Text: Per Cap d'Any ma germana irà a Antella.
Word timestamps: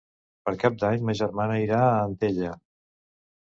Per 0.47 0.53
Cap 0.63 0.77
d'Any 0.83 1.05
ma 1.09 1.15
germana 1.19 1.59
irà 1.67 1.83
a 1.91 2.01
Antella. 2.07 2.57